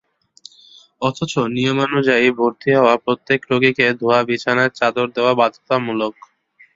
অথচ 1.01 1.33
নিয়মানুযায়ী 1.55 2.27
ভর্তি 2.37 2.69
হওয়া 2.77 2.95
প্রত্যেক 3.05 3.39
রোগীকে 3.51 3.85
ধোয়া 3.99 4.19
বিছানার 4.29 4.69
চাদর 4.79 5.07
দেওয়া 5.15 5.33
বাধ্যতামূলক। 5.39 6.13